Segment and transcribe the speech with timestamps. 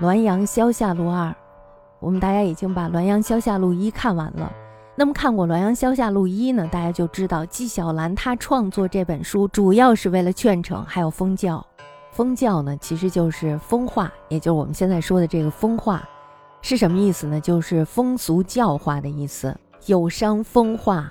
[0.00, 1.34] 滦阳消夏路二。
[1.98, 4.50] 我们大家已经把滦阳消夏路一看完了。
[4.96, 11.64] 那么看过滦阳消夏路一呢大家就知道纪晓岚他创作这本书主要是为了劝惩还有封教。
[12.12, 16.02] 封教呢其实就是风化也就是我们现在说的这个风化
[16.62, 17.40] 是什么意思呢？
[17.40, 19.54] 就是风俗教化的意思。
[19.86, 21.10] 有伤风化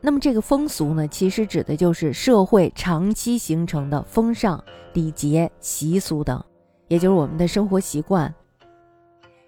[0.00, 4.62] 那么这个风俗呢，其实指的就是社会长期形成的风尚、
[4.92, 6.42] 礼节、习俗等，
[6.86, 8.32] 也就是我们的生活习惯。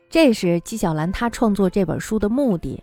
[0.09, 2.83] 这是纪晓岚他创作这本书的目的。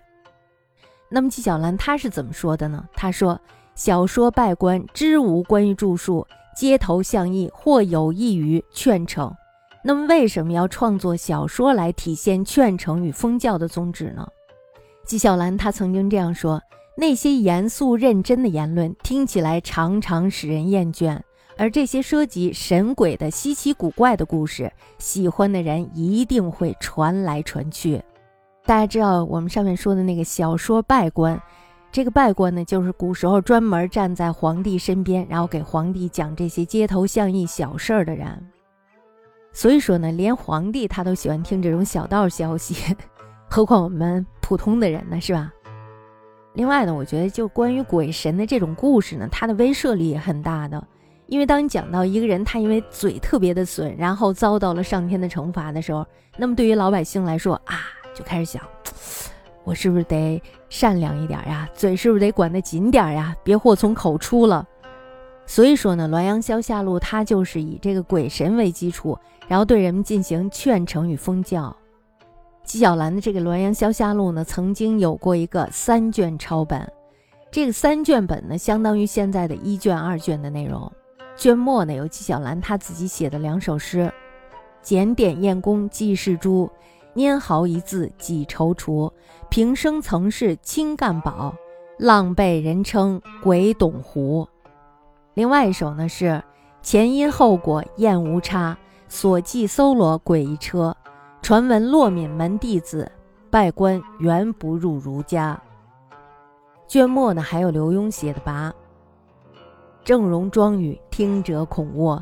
[1.10, 2.86] 那么纪晓岚他是怎么说的呢？
[2.94, 3.38] 他说
[3.76, 6.26] ：“小说拜官知无关于著述，
[6.56, 9.30] 街头巷议或有益于劝惩。”
[9.84, 14.26] 那么为什么要创作小说来体现劝惩与封教的宗旨呢？
[15.06, 16.62] 纪晓岚他曾经这样说。
[17.00, 21.20] 那些严肃认真的言论听起来常常使人厌倦，
[21.56, 28.02] 而这些涉及神鬼的稀奇古怪的故事，喜欢的人一定会传来传去。
[28.66, 31.40] 大家知道我们上面说的那个小说拜官，
[31.92, 38.28] 这个拜官呢，就是古时候专门站在皇帝身边，然后给皇帝讲这些街头巷议小事儿的人。
[39.54, 42.96] 所以说呢，连皇帝他都喜欢听这种小道消息，
[43.48, 45.54] 何况我们普通的人呢，是吧？
[46.58, 50.84] 另外呢，我觉得就关于鬼神的这种故事呢，它的威慑力也很大的。
[51.28, 56.04] 因为当你讲到一个人他因为嘴特别的损，然后遭到了上天的惩罚的时候，
[56.36, 58.64] 那么对于老百姓来说啊，就开始想，
[59.64, 61.70] 我是不是得善良一点呀？
[61.76, 63.36] 嘴是不是得管得紧点呀？
[63.44, 64.66] 别祸从口出了。
[65.46, 69.16] 所以说呢，《滦阳消夏录》它就是以这个鬼神为基础，
[69.48, 71.76] 然后对人们进行劝惩与封教。
[72.68, 76.86] 纪晓岚的这个《滦阳消夏录》呢，曾经有过一个三卷抄本，
[77.50, 80.92] 这个三卷本呢，相当于现在的一卷、二卷的内容。
[81.38, 84.12] 卷末呢，有纪晓岚他自己写的两首诗
[84.84, 86.70] ：“检点验功记事诸，
[87.16, 89.10] 拈毫一字几踌躇。
[89.50, 91.56] 平生曾是清干宝，
[91.98, 94.46] 浪被人称鬼董狐。”
[95.36, 96.44] 另外一首呢是
[96.84, 98.78] “前因后果验无差，
[99.08, 100.94] 所记搜罗鬼一车。”
[101.42, 103.10] 传闻骆敏门弟子
[103.50, 105.60] 拜官原不入儒家。
[106.88, 108.72] 卷末呢还有刘墉写的跋：
[110.04, 112.22] 正容庄宇听者恐卧，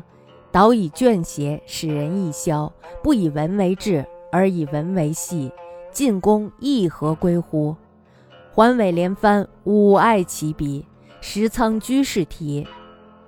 [0.52, 2.72] 导以卷写使人易消。
[3.02, 5.52] 不以文为志，而以文为戏，
[5.90, 7.74] 进宫亦何归乎？
[8.52, 10.86] 环尾连番，吾爱其笔，
[11.20, 12.66] 石仓居士题。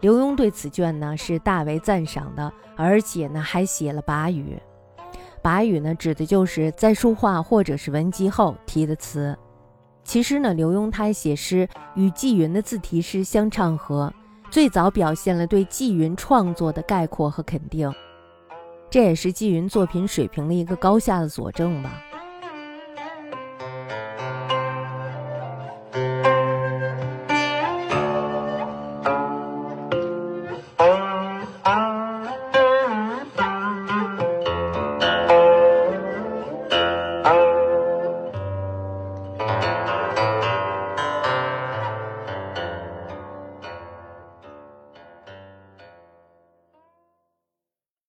[0.00, 4.60] 刘墉对此卷呢是大为赞赏的，而且呢还写了跋语。
[5.42, 9.36] 把语呢，指的就是在书画或者是文集后提的词。
[10.04, 14.12] 其实呢，刘墉他写诗与纪云的字题诗相唱和，
[14.50, 17.92] 最早表现了对纪云创作的概括和肯定，
[18.88, 22.02] 这也是纪云作品水平的一个高下的佐证吧。